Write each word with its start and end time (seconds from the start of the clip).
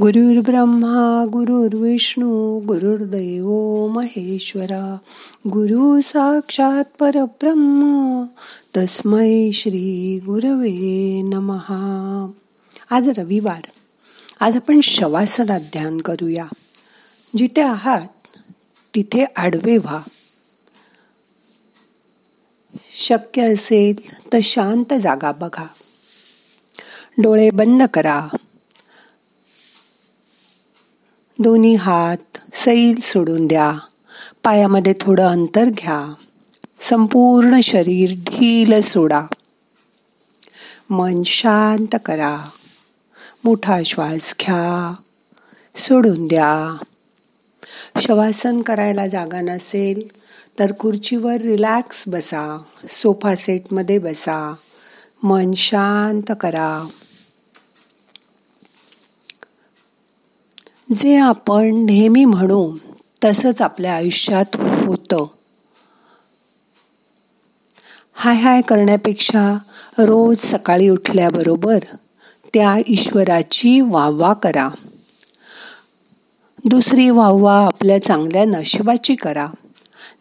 गुरुर्ब्रह्मा 0.00 1.24
गुरुर्विष्णू 1.32 2.60
गुरुर्दैव 2.60 3.46
महेश्वरा 3.86 4.96
गुरु 5.48 6.00
साक्षात 6.00 6.84
परब्रह्म 6.98 8.24
तस्मै 8.76 9.50
श्री 9.52 10.18
गुरवे 10.18 11.20
नमहा 11.22 12.30
आज 12.90 13.18
रविवार. 13.18 13.60
आज 14.40 14.56
आपण 14.56 14.80
शवासनात 14.80 15.60
ध्यान 15.60 15.98
करूया. 15.98 16.46
जिथे 17.36 17.62
आहात 17.62 18.38
तिथे 18.94 19.24
आडवे 19.36 19.76
व्हा. 19.76 20.00
शक्य 22.94 23.54
असेल 23.54 24.22
तर 24.32 24.38
शांत 24.42 24.94
जागा 25.02 25.32
बघा. 25.32 25.66
डोळे 27.18 27.50
बंद 27.50 27.82
करा. 27.94 28.28
दोन्ही 31.42 31.74
हात 31.74 32.38
सैल 32.54 33.00
सोडून 33.00 33.46
द्या. 33.46 33.78
पायामध्ये 34.44 34.94
थोडं 35.00 35.26
अंतर 35.26 35.64
घ्या. 35.64 36.14
संपूर्ण 36.80 37.60
शरीर 37.60 38.10
ढील 38.12 38.80
सोडा. 38.80 39.26
मन 40.90 41.22
शांत 41.22 41.96
करा. 42.04 42.38
मोठा 43.44 43.82
श्वास 43.86 44.34
घ्या. 44.40 44.94
सोडून 45.76 46.26
द्या. 46.26 46.76
शवासन 48.00 48.60
करायला 48.60 49.06
जागा 49.06 49.40
नसेल 49.40 50.08
तर 50.58 50.72
खुर्चीवर 50.78 51.36
रिलॅक्स 51.36 52.04
बसा. 52.08 52.62
सोफा 52.90 53.34
सेटमध्ये 53.36 53.98
बसा. 53.98 54.54
मन 55.22 55.52
शांत 55.52 56.32
करा. 56.40 56.88
जे 60.96 61.16
आपण 61.16 61.74
नेहमी 61.74 62.24
म्हणू 62.24 62.76
तसंच 63.24 63.62
आपल्या 63.62 63.94
आयुष्यात 63.94 64.56
होतं. 64.56 65.26
हाय 68.14 68.36
हाय 68.36 68.60
करण्यापेक्षा 68.60 69.58
रोज 69.98 70.38
सकाळी 70.38 70.88
उठल्याबरोबर 70.88 71.78
त्या 72.54 72.76
ईश्वराची 72.86 73.80
वाहवा 73.80 74.32
करा. 74.32 74.68
दुसरी 76.64 77.10
वाहवा 77.10 77.66
आपल्या 77.66 78.02
चांगल्या 78.02 78.44
नशिबाची 78.44 79.14
करा. 79.14 79.46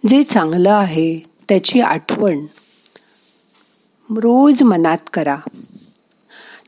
जे 0.07 0.23
चांगलं 0.23 0.71
आहे 0.71 1.19
त्याची 1.49 1.81
आठवण 1.81 2.45
रोज 4.09 4.63
मनात 4.63 4.97
करा. 5.13 5.37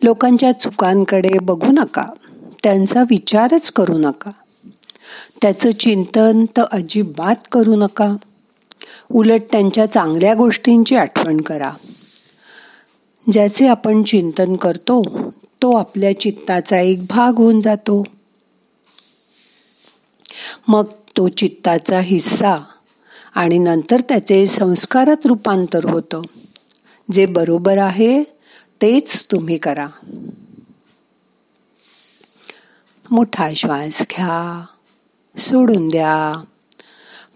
लोकांच्या 0.04 0.52
चुकांकडे 0.52 1.40
बघू 1.42 1.72
नका. 1.72 2.06
त्यांचा 2.64 3.02
विचारच 3.02 3.72
करू 3.72 3.98
नका. 3.98 4.32
त्याचं 5.42 5.72
चिंतन 5.72 6.46
तर 6.58 6.64
अजिबात 6.72 7.36
करू 7.52 7.76
नका. 7.76 8.16
उलट 9.12 9.42
त्यांच्या 9.52 9.86
चांगल्या 9.86 10.34
गोष्टींची 10.34 10.96
आठवण 10.96 11.42
करा. 11.42 11.72
ज्याचे 13.32 13.68
आपण 13.68 14.04
चिंतन 14.04 14.56
करतो 14.56 15.04
तो 15.62 15.72
आपल्या 15.72 16.20
चित्ताचा 16.20 16.80
एक 16.80 17.06
भाग 17.06 17.34
होऊन 17.36 17.60
जातो. 17.60 18.04
मग 20.68 20.86
तो 21.18 21.28
चित्ताचा 21.28 22.00
हिस्सा 22.00 22.58
आणि 23.36 23.58
नंतर 23.58 24.02
त्याचे 24.02 24.48
संस्कारात 24.48 25.26
रूपांतर 25.26 25.86
होतं. 25.86 26.22
जे 27.12 27.26
बरोबर 27.26 27.78
आहे 27.78 28.24
तेच 28.82 29.26
तुम्ही 29.26 29.58
करा. 29.58 29.88
मोठा 33.12 33.50
श्वास 33.56 34.02
घ्या. 34.02 34.66
सोडून 35.38 35.88
द्या. 35.88 36.42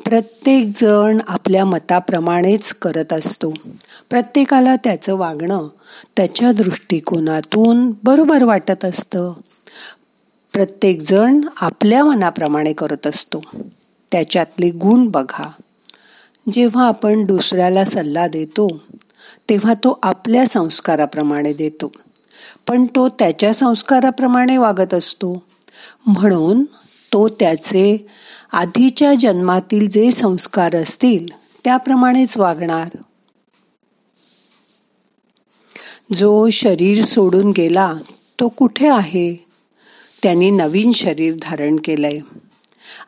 प्रत्येक 0.05 0.71
जण 0.81 1.17
आपल्या 1.27 1.65
मताप्रमाणेच 1.65 2.73
करत 2.73 3.13
असतो. 3.13 3.53
प्रत्येकाला 4.09 4.75
त्याचं 4.75 5.15
वागणं 5.15 5.67
त्याच्या 6.17 6.51
दृष्टिकोनातून 6.51 7.91
बरोबर 8.03 8.43
वाटत 8.43 8.85
असतं. 8.85 9.33
प्रत्येक 10.53 11.01
जण 11.01 11.41
आपल्या 11.61 12.05
मनाप्रमाणे 12.05 12.73
करत 12.73 13.07
असतो. 13.07 13.41
त्याच्यातले 14.11 14.69
गुण 14.69 15.07
बघा. 15.07 15.51
जेव्हा 16.51 16.87
आपण 16.87 17.25
दुसऱ्याला 17.25 17.85
सल्ला 17.85 18.27
देतो 18.27 18.81
तेव्हा 19.49 19.73
तो 19.73 19.99
आपल्या 20.03 20.47
संस्काराप्रमाणे 20.47 21.53
देतो. 21.53 21.91
पण 22.67 22.85
तो 22.85 23.09
त्याच्या 23.09 23.53
संस्काराप्रमाणे 23.53 24.57
वागत 24.57 24.93
असतो. 24.93 25.43
म्हणून 26.05 26.63
तो 27.13 27.29
त्याचे 27.29 28.07
आधीच्या 28.51 29.13
जन्मातील 29.13 29.89
जे 29.89 30.11
संस्कार 30.11 30.75
असतील 30.75 31.27
त्याप्रमाणेच 31.63 32.37
वागणार. 32.37 32.97
जो 36.13 36.49
शरीर 36.49 37.05
सोडून 37.05 37.49
गेला 37.49 37.93
तो 38.39 38.47
कुठे 38.47 38.87
आहे? 38.87 39.45
त्यांनी 40.23 40.51
नवीन 40.51 40.91
शरीर 40.91 41.33
धारण 41.41 41.75
केलंय. 41.75 42.19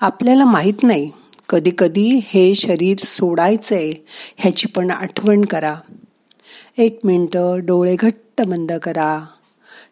आपल्याला 0.02 0.46
माहीत 0.46 0.84
नाही 0.84 1.12
कधी 1.50 1.72
कधी 1.78 2.20
हे 2.24 2.56
शरीर 2.56 2.98
सोडायचंय 2.98 3.94
ह्याची 4.38 4.68
पण 4.68 4.92
आठवण 4.92 5.46
करा. 5.46 5.76
एक 6.78 7.00
मिनटं 7.04 7.66
डोळे 7.66 7.96
घट्ट 7.96 8.42
बंद 8.42 8.72
करा. 8.72 9.26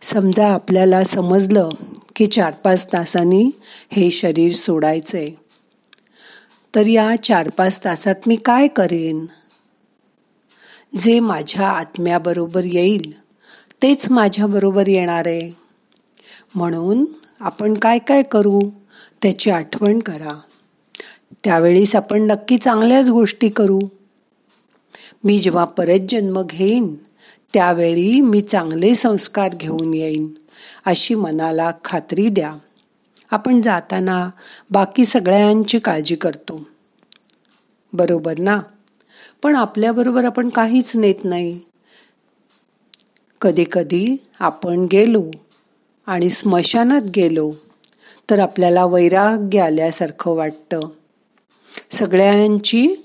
समजा 0.05 0.47
आपल्याला 0.47 1.03
समजलं 1.03 1.69
की 2.15 2.27
चार 2.27 2.53
पाच 2.53 2.93
तासांनी 2.93 3.51
हे 3.91 4.11
शरीर 4.11 4.51
सोडायचं 4.51 5.17
आहे 5.17 5.31
तर 6.75 6.87
या 6.87 7.15
चार 7.23 7.49
पाच 7.49 7.83
तासात 7.83 8.27
मी 8.27 8.35
काय 8.35 8.67
करेन? 8.67 9.25
जे 10.97 11.19
माझ्या 11.19 11.67
आत्म्याबरोबर 11.67 12.63
येईल 12.63 13.19
तेच 13.81 14.09
माझ्याबरोबर 14.11 14.87
येणार 14.87 15.27
आहे. 15.27 15.51
म्हणून 16.55 17.05
आपण 17.39 17.73
काय 17.73 17.99
काय 17.99 18.23
करू 18.23 18.61
त्याची 19.21 19.51
आठवण 19.51 19.99
करा. 19.99 20.39
त्यावेळीस 21.43 21.95
आपण 21.95 22.21
नक्की 22.21 22.57
चांगल्याच 22.57 23.09
गोष्टी 23.09 23.49
करू. 23.49 23.79
मी 25.23 25.39
जेव्हा 25.39 25.65
परत 25.65 25.99
जन्म 26.09 26.41
घेईन 26.41 26.95
त्यावेळी 27.53 28.21
मी 28.21 28.41
चांगले 28.41 28.95
संस्कार 28.95 29.55
घेऊन 29.55 29.93
येईन 29.93 30.27
अशी 30.85 31.15
मनाला 31.15 31.71
खात्री 31.85 32.29
द्या. 32.29 32.55
आपण 33.31 33.61
जाताना 33.61 34.29
बाकी 34.69 35.05
सगळ्यांची 35.05 35.79
काळजी 35.79 36.15
करतो. 36.15 36.67
बरोबर 37.93 38.39
ना? 38.39 38.61
पण 39.43 39.55
आपल्याबरोबर 39.55 40.25
आपण 40.25 40.49
काहीच 40.49 40.95
नेत 40.95 41.15
नाही. 41.23 41.59
कधी 43.41 43.65
कधी 43.71 44.15
आपण 44.39 44.87
गेलो 44.91 45.31
आणि 46.05 46.29
स्मशानात 46.29 47.01
गेलो 47.15 47.53
तर 48.29 48.39
आपल्याला 48.39 48.85
वैराग्य 48.85 49.59
आल्यासारखं 49.59 50.31
वाटतं. 50.31 50.79
सगळ्यांची 51.91 52.95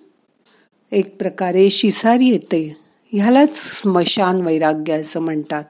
एक 0.93 1.19
प्रकारे 1.19 1.71
शिसारी 1.71 2.27
येते. 2.27 2.77
ह्यालाच 3.13 3.57
स्मशान 3.57 4.41
वैराग्य 4.41 4.93
असं 4.93 5.21
म्हणतात. 5.21 5.65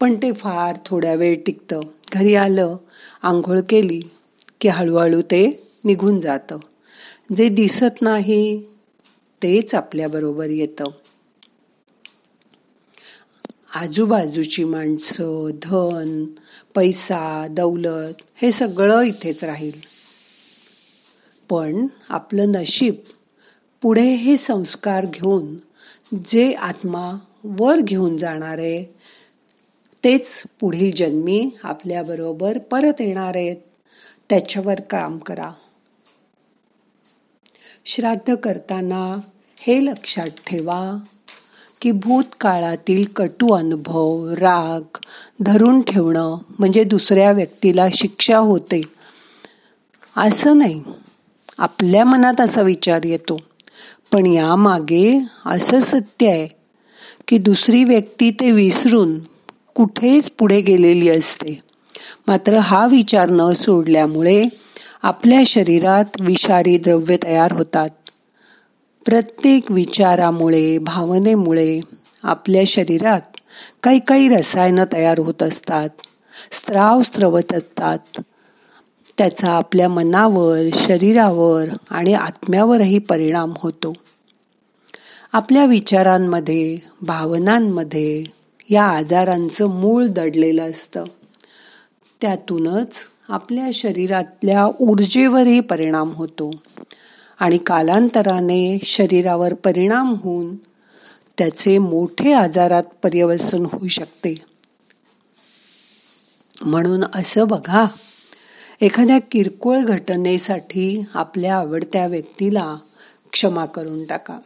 पण 0.00 0.14
ते 0.14 0.32
फार 0.32 0.76
थोड्या 0.86 1.14
वेळ 1.14 1.36
टिकतं. 1.46 1.80
घरी 2.12 2.34
आलं 2.34 2.76
आंघोळ 3.22 3.60
केली 3.68 4.02
की 4.60 4.68
हळूहळू 4.68 5.22
ते 5.22 5.70
निघून 5.84 6.20
जातं. 6.20 6.58
जे 7.36 7.48
दिसत 7.48 8.02
नाही 8.02 8.60
तेच 9.42 9.74
आपल्याबरोबर 9.74 10.46
येतं. 10.46 10.84
आजूबाजूची 13.74 14.64
माणसं 14.64 15.50
धन 15.62 16.24
पैसा 16.74 17.46
दौलत 17.50 18.14
हे 18.34 18.50
सगळं 18.52 19.00
इथेच 19.00 19.44
राहील. 19.44 19.80
पण 21.50 21.86
आपलं 22.08 22.52
नशीब 22.52 22.94
पुढे 23.82 24.14
हे 24.14 24.36
संस्कार 24.36 25.06
घेऊन 25.06 25.56
जे 26.28 26.52
आत्मा 26.52 27.18
वर 27.44 27.80
घेऊन 27.80 28.16
जाणार 28.16 28.58
आहे 28.58 28.94
तेच 30.04 30.42
पुढील 30.60 30.90
जन्मी 30.96 31.50
आपल्याबरोबर 31.64 32.58
परत 32.58 33.00
येणार 33.00 33.32
आहेत. 33.36 33.56
त्याच्यावर 34.30 34.80
काम 34.80 35.18
करा. 35.18 35.50
श्राद्ध 37.86 38.34
करताना 38.34 39.20
हे 39.56 39.84
लक्षात 39.84 40.26
ठेवा 40.26 40.98
की 41.80 41.92
भूतकाळातील 41.92 43.04
कटू 43.16 43.54
अनुभव 43.54 44.30
राग 44.30 44.96
धरून 45.40 45.80
ठेवणं 45.80 46.38
म्हणजे 46.58 46.84
दुसऱ्या 46.84 47.32
व्यक्तीला 47.32 47.86
शिक्षा 47.94 48.38
होते. 48.38 48.82
असं 50.16 50.58
नाही. 50.58 50.84
आपल्या 51.58 52.04
मनात 52.04 52.40
असा 52.40 52.62
विचार 52.62 53.00
येतो. 53.04 53.40
पण 54.12 54.26
यामागे 54.26 55.18
असं 55.46 55.80
सत्य 55.80 56.28
आहे 56.28 56.48
की 57.28 57.38
दुसरी 57.38 57.84
व्यक्ती 57.84 58.30
ते 58.30 58.50
विसरून 58.50 59.18
कुठेच 59.74 60.30
पुढे 60.30 60.60
गेलेली 60.60 61.08
असते. 61.08 61.60
मात्र 62.28 62.58
हा 62.58 62.86
विचार 62.86 63.30
न 63.30 63.52
सोडल्यामुळे 63.52 64.48
आपल्या 65.02 65.42
शरीरात 65.46 66.20
विषारी 66.20 66.78
द्रव्य 66.78 67.16
तयार 67.24 67.52
होतात. 67.52 67.90
प्रत्येक 69.06 69.70
विचारामुळे 69.70 70.78
भावनेमुळे 70.78 71.80
आपल्या 72.22 72.62
शरीरात 72.66 73.36
काही 73.82 73.98
काही 73.98 74.28
रसायनं 74.28 74.84
तयार 74.92 75.18
होत 75.18 75.42
असतात. 75.42 75.88
स्त्राव 76.52 77.02
स्त्रवत 77.02 77.52
असतात. 77.52 78.20
त्याचा 79.18 79.50
आपल्या 79.50 79.88
मनावर 79.88 80.58
शरीरावर 80.74 81.64
आणि 81.90 82.14
आत्म्यावरही 82.14 82.98
परिणाम 82.98 83.52
होतो. 83.56 83.92
आपल्या 85.32 85.64
विचारांमध्ये 85.64 86.78
भावनांमध्ये 87.02 88.24
या 88.70 88.84
आजारांचं 88.84 89.66
मूळ 89.66 90.06
दडलेलं 90.06 90.70
असतं. 90.70 91.04
त्यातूनच 92.20 92.92
आपल्या 93.28 93.66
शरीरातल्या 93.74 94.66
ऊर्जेवरही 94.80 95.60
परिणाम 95.60 96.10
होतो. 96.10 96.50
आणि 97.40 97.58
कालांतराने 97.58 98.78
शरीरावर 98.82 99.54
परिणाम 99.54 100.14
होऊन 100.14 100.56
त्याचे 101.38 101.78
मोठे 101.78 102.32
आजारात 102.32 102.82
पर्यवसन 103.02 103.66
होऊ 103.66 103.88
शकते. 103.88 104.44
म्हणून 106.62 107.04
असं 107.14 107.48
बघा. 107.48 107.84
एखाद्या 108.80 109.18
किरकोळ 109.18 109.78
घटनेसाठी 109.78 111.04
आपल्या 111.14 111.56
आवडत्या 111.56 112.06
व्यक्तीला 112.06 112.76
क्षमा 113.32 113.66
करून 113.66 114.04
टाका. 114.04 114.38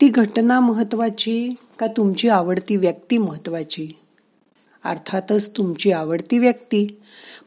ती 0.00 0.08
घटना 0.08 0.60
महत्वाची 0.60 1.54
का 1.78 1.86
तुमची 1.86 2.28
आवडती 2.28 2.76
व्यक्ती 2.76 3.18
महत्वाची? 3.18 3.88
अर्थातच 4.84 5.56
तुमची 5.56 5.92
आवडती 5.92 6.38
व्यक्ती. 6.38 7.00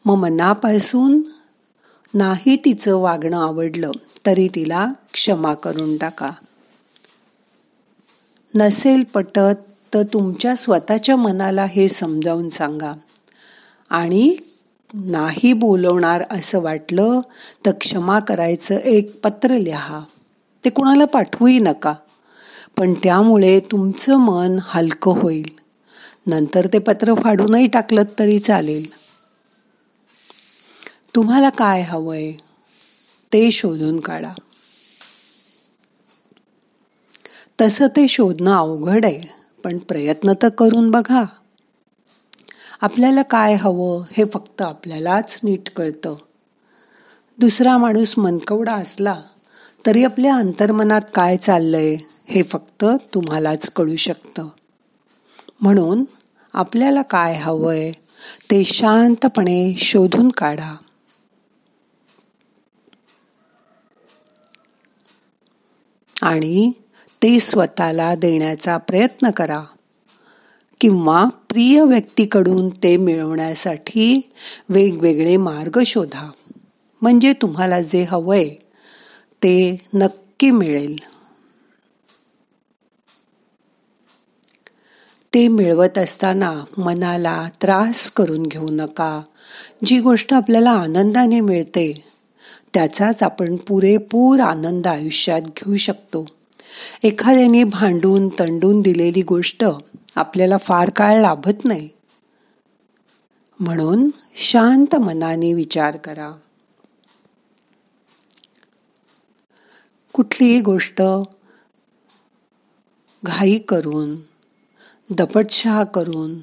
मग 0.06 0.16
मनापासून 0.16 1.22
नाही 2.14 2.56
तिचं 2.56 2.96
वागणं 2.96 3.38
आवडलं 3.38 3.92
तरी 4.26 4.48
तिला 4.48 4.88
क्षमा 5.14 5.54
करून 5.54 5.98
टाका. 5.98 6.32
नसेल 8.56 9.04
पटत 9.04 9.66
तर 9.94 10.04
तुमच्या 10.14 10.56
स्वतःच्या 10.56 11.16
मनाला 11.16 11.66
हे 11.66 11.90
समजावून 11.90 12.50
सांगा. 12.50 12.92
आणि 13.90 14.36
नाही 14.94 15.54
बोलवणार 15.54 16.24
असं 16.32 16.62
वाटलं 16.62 17.22
तर 17.66 17.72
क्षमा 17.72 18.20
करायचं 18.20 18.76
एक 18.76 19.20
पत्र 19.24 19.56
लिहा. 19.56 20.02
ते 20.66 20.70
कुणाला 20.70 21.06
पाठवूही 21.06 21.60
नका. 21.60 21.94
पण 22.78 22.94
त्यामुळे 22.94 23.60
तुमचं 23.60 24.18
मन 24.18 24.58
हलकं 24.64 25.12
होईल. 25.12 25.50
नंतर 26.28 26.68
ते 26.74 26.80
पत्र 26.80 27.14
फाडूनही 27.14 27.68
टाकलं 27.68 28.04
तरी 28.20 28.40
चालेल. 28.40 28.86
तुम्हाला 31.16 31.50
काय 31.50 31.82
हवंय 31.82 32.32
ते 33.34 33.52
शोधून 33.52 34.00
काढा. 34.00 34.34
तसं 37.62 37.88
ते 37.88 38.08
शोधणं 38.08 38.56
अवघड 38.56 39.06
आहे 39.06 39.22
पण 39.64 39.78
प्रयत्न 39.78 40.34
तर 40.42 40.50
करून 40.50 40.92
बघा. 40.92 41.24
आपल्याला 42.84 43.22
काय 43.22 43.56
हवं 43.56 44.04
हे 44.12 44.26
फक्त 44.26 44.62
आपल्यालाच 44.62 45.40
नीट 45.44 45.70
कळतं. 45.70 46.16
दुसरा 47.40 47.78
माणूस 47.78 48.14
मनकवडा 48.18 48.74
असला 48.74 49.22
तरी 49.86 50.04
आपल्या 50.04 50.36
अंतर्मनात 50.36 51.02
काय 51.16 51.38
चाललंय 51.38 51.98
हे 52.26 52.44
फक्त 52.44 52.86
तुम्हालाच 53.14 53.70
कळू 53.70 53.96
शकतं. 53.96 54.50
म्हणून 55.62 56.04
आपल्याला 56.54 57.02
काय 57.02 57.36
हवंय 57.36 57.92
ते 58.52 58.64
शांतपणे 58.64 59.76
शोधून 59.78 60.30
काढा. 60.30 60.76
आणि 66.22 66.72
ते 67.24 67.40
स्वतःला 67.40 68.16
देण्याचा 68.16 68.78
प्रयत्न 68.78 69.30
करा. 69.30 69.64
किंवा 70.84 71.26
प्रिय 71.50 71.82
व्यक्तीकडून 71.82 72.70
ते 72.70 72.98
मिळवण्यासाठी 72.98 74.32
वेगवेगळे 74.70 75.38
मार्ग 75.38 75.80
शोधा. 75.86 76.30
म्हणजे 77.02 77.34
तुम्हाला 77.34 77.82
जे 77.82 78.04
हवंय 78.04 78.50
ते 79.44 79.78
नक्की 79.94 80.52
मिळेल. 80.52 80.96
ते 85.34 85.48
मिळवत 85.48 85.98
असताना 85.98 86.64
मनाला 86.78 87.50
त्रास 87.62 88.12
करून 88.12 88.44
घेऊ 88.44 88.68
नका. 88.72 89.22
जी 89.86 90.00
गोष्ट 90.00 90.34
आपल्याला 90.34 90.72
आनंदाने 90.72 91.40
मिळते 91.40 92.04
त्याचाच 92.74 93.24
आपण 93.24 93.56
पुरेपूर 93.56 94.40
आनंद 94.40 94.88
आयुष्यात 94.88 95.42
घेऊ 95.42 95.76
शकतो. 95.76 96.26
एखाद्याने 97.04 97.64
भांडून 97.64 98.30
तंडून 98.30 98.82
दिलेली 98.82 99.22
गोष्ट 99.22 99.66
आपल्याला 100.16 100.58
फार 100.58 100.90
काळ 100.90 101.22
लाभत 101.22 101.66
नाही. 101.66 101.90
म्हणून 103.60 104.10
शांत 104.36 104.96
मनाने 104.96 105.54
विचार 105.54 105.98
करा. 105.98 106.32
कुठलीही 110.14 110.62
गोष्ट 110.62 111.02
घाई 113.26 113.58
करून 113.58 114.16
दपटशाह 115.10 115.84
करून 115.84 116.40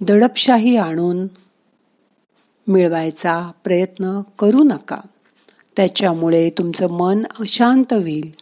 दडपशाही 0.00 0.76
आणून 0.76 1.26
मिळवायचा 2.66 3.52
प्रयत्न 3.64 4.20
करू 4.38 4.62
नका. 4.62 5.00
त्याच्यामुळे 5.76 6.50
तुमचं 6.50 6.90
मन 6.90 7.22
अशांत 7.40 7.92
होईल. 7.92 8.34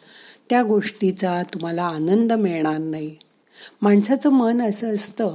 त्या 0.50 0.62
गोष्टीचा 0.62 1.43
तुम्हाला 1.43 1.85
आनंद 1.85 2.32
मिळणार 2.32 2.79
नाही. 2.79 3.17
माणसाचं 3.82 4.31
मन 4.31 4.62
असं 4.62 4.94
असतं 4.94 5.35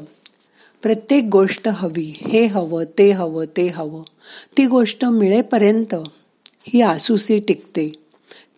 प्रत्येक 0.84 1.24
गोष्ट 1.32 1.68
हवी 1.68 2.14
हे 2.28 2.46
हवं 2.46 2.84
ते 2.98 3.12
हवं 3.12 3.46
ते 3.58 3.68
हवं. 3.68 4.04
ती 4.58 4.66
गोष्ट 4.66 5.06
मिळेपर्यंत 5.06 5.96
ही 6.68 6.82
आसुसी 6.82 7.40
टिकते. 7.40 7.94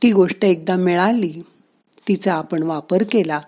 ती 0.02 0.12
गोष्ट 0.12 0.46
एकदा 0.46 0.76
मिळाली 0.76 1.42
तिचा 2.08 2.34
आपण 2.34 2.64
वापर 2.64 3.04
केला 3.12 3.42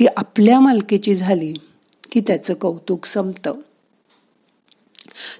ती 0.00 0.06
आपल्या 0.16 0.60
मालकीची 0.60 1.14
झाली 1.14 1.54
की 2.12 2.20
त्याचं 2.20 2.54
कौतुक 2.54 3.04
संपतं. 3.04 3.52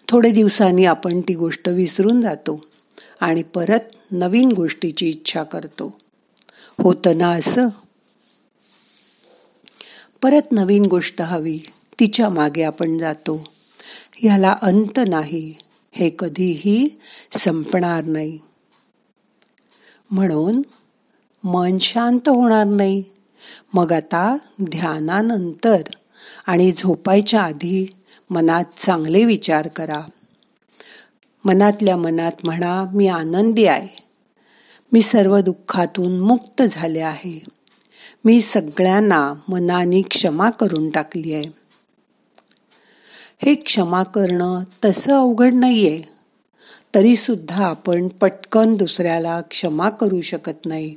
थोडे 0.08 0.30
दिवसांनी 0.30 0.84
आपण 0.84 1.20
ती 1.20 1.34
गोष्ट 1.34 1.68
विसरून 1.68 2.20
जातो 2.20 2.60
आणि 3.20 3.42
परत 3.42 3.80
नवीन 4.10 4.52
गोष्टीची 4.52 5.08
इच्छा 5.08 5.42
करतो. 5.42 5.98
होतं 6.82 7.18
ना 7.18 7.28
असं? 7.28 7.68
परत 10.22 10.52
नवीन 10.52 10.84
गोष्ट 10.84 11.22
हवी. 11.22 11.58
तिच्यामागे 12.00 12.62
आपण 12.62 12.98
जातो. 12.98 13.48
ह्याला 14.16 14.56
अंत 14.62 15.00
नाही. 15.08 15.54
हे 15.92 16.10
कधीही 16.18 16.98
संपणार 17.32 18.04
नाही. 18.04 18.38
म्हणून 20.10 20.62
मन 21.44 21.78
शांत 21.78 22.28
होणार 22.28 22.64
नाही. 22.64 23.04
मग 23.74 23.92
आता 23.92 24.36
ध्यानानंतर 24.62 25.82
आणि 26.46 26.72
झोपायच्या 26.76 27.42
आधी 27.42 27.86
मनात 28.30 28.64
चांगले 28.78 29.24
विचार 29.24 29.68
करा. 29.68 30.00
मनातल्या 31.44 31.96
मनात 31.96 32.32
म्हणा 32.44 32.84
मी 32.94 33.06
आनंदी 33.06 33.64
आहे. 33.64 34.02
मी 34.92 35.00
सर्व 35.00 35.38
दुःखातून 35.40 36.20
मुक्त 36.20 36.62
झाले 36.62 37.00
आहे. 37.00 37.55
मी 38.24 38.40
सगळ्यांना 38.40 39.34
मनाने 39.48 40.02
क्षमा 40.02 40.50
करून 40.50 40.90
टाकली 40.90 41.34
आहे. 41.34 41.44
हे 43.38 43.54
क्षमा 43.54 44.02
करणं 44.02 44.62
तसं 44.84 45.12
अवघड 45.12 45.54
नाहीये. 45.54 46.02
तरी 46.94 47.16
सुद्धा 47.16 47.66
आपण 47.66 48.08
पटकन 48.08 48.76
दुसऱ्याला 48.76 49.40
क्षमा 49.40 49.88
करू 49.88 50.20
शकत 50.20 50.66
नाही. 50.66 50.96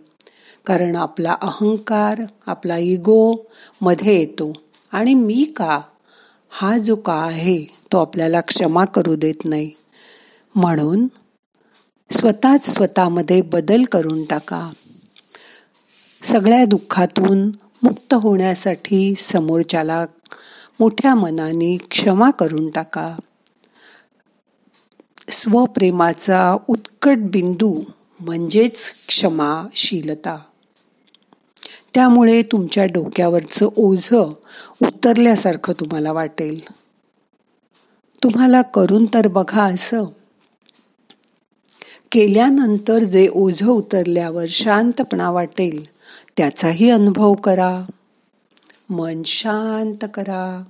कारण 0.65 0.96
आपला 0.96 1.36
अहंकार 1.41 2.22
आपला 2.48 2.77
इगो 2.77 3.36
मध्ये 3.82 4.20
येतो. 4.20 4.53
आणि 4.91 5.13
मी 5.13 5.53
का? 5.56 5.82
हा 6.50 6.77
जो 6.77 6.96
का 6.96 7.13
आहे 7.13 7.63
तो 7.63 8.01
आपल्याला 8.01 8.41
क्षमा 8.41 8.86
करू 8.86 9.15
देत 9.15 9.46
नाही. 9.46 9.72
म्हणून 10.56 11.08
स्वतःच 12.12 12.74
स्वतःमध्ये 12.74 13.41
बदल 13.41 13.84
करून 13.84 14.25
टाका. 14.25 14.70
सगळ्या 16.23 16.65
दुःखातून 16.65 17.51
मुक्त 17.83 18.13
होण्यासाठी 18.13 19.15
समोरच्याला 19.15 20.05
मोठ्या 20.79 21.15
मनाने 21.15 21.77
क्षमा 21.77 22.31
करून 22.31 22.69
टाका. 22.69 23.15
स्वप्रेमाचा 25.29 26.57
उत्कट 26.67 27.17
बिंदू 27.17 27.81
म्हणजेच 28.19 28.93
क्षमाशीलता. 29.07 30.38
त्यामुळे 31.93 32.41
तुमच्या 32.41 32.85
डोक्यावरचं 32.85 33.69
ओझ 33.75 34.09
उतरल्यासारखं 34.81 35.73
तुम्हाला 35.73 36.11
वाटेल. 36.11 36.61
तुम्हाला 38.23 38.61
करून 38.61 39.05
तर 39.05 39.27
बघा 39.27 39.63
असं. 39.63 40.05
केल्यानंतर 42.12 43.04
जे 43.04 43.28
ओझ 43.34 43.63
उतरल्यावर 43.63 44.46
शांतपणा 44.50 45.30
वाटेल 45.30 45.86
त्याचाही 46.38 46.89
अनुभव 46.89 47.34
करा. 47.34 47.86
मन 48.89 49.22
शांत 49.25 50.10
करा. 50.13 50.63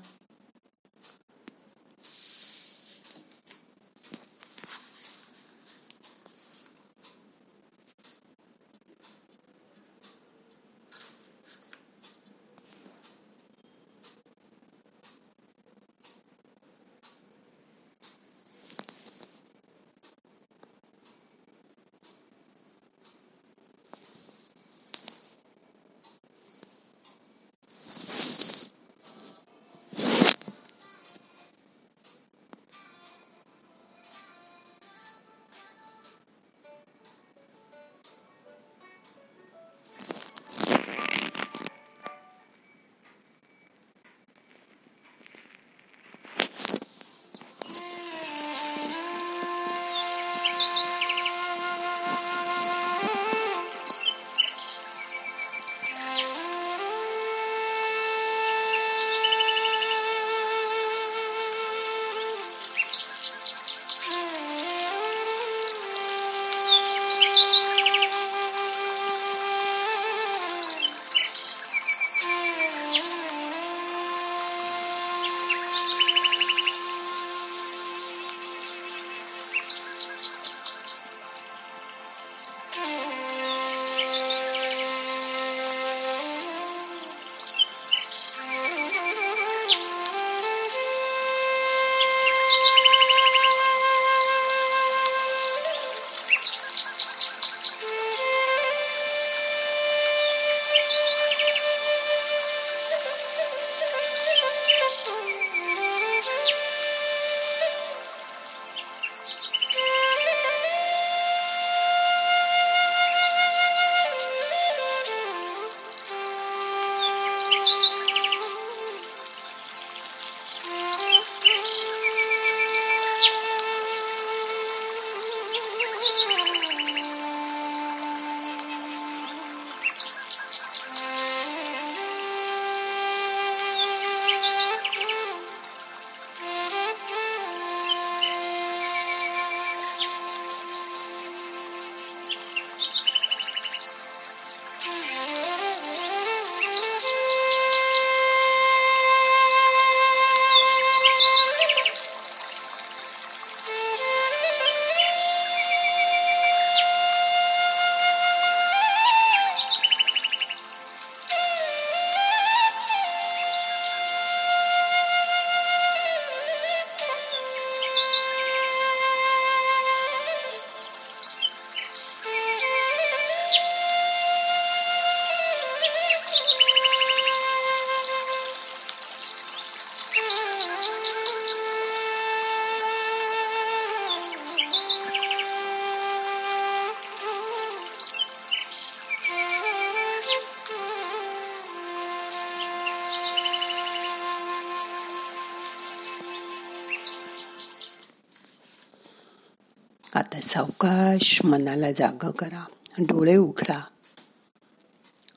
आता 200.19 200.41
सावकाश 200.41 201.45
मनाला 201.45 201.91
जाग 201.91 202.29
करा. 202.29 202.65
डोळे 202.99 203.35
उघडा. 203.35 203.83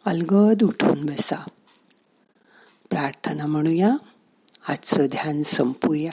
अलगद 0.04 0.62
उठून 0.62 1.06
बसा. 1.06 1.48
प्रार्थना 2.90 3.46
म्हणूया. 3.46 3.96
आजचं 4.68 5.06
ध्यान 5.06 5.42
संपूया. 5.42 6.12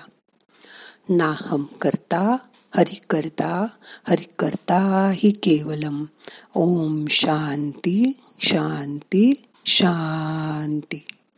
नाहम 1.10 1.64
करता 1.64 2.38
हरि 2.76 2.96
करता 3.10 3.68
हरि 4.10 4.26
करता 4.40 5.12
हि 5.14 5.32
केवलम. 5.32 6.06
ओम 6.56 7.06
शांती 7.10 8.20
शांती 8.40 9.34
शांती. 9.66 11.06